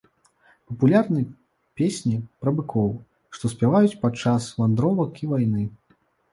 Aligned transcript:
Папулярны 0.69 1.21
песні 1.81 2.15
пра 2.45 2.55
быкоў, 2.61 2.89
што 3.37 3.45
спяваюць 3.55 3.99
падчас 4.07 4.51
вандровак 4.65 5.11
і 5.25 5.33
вайны. 5.37 5.63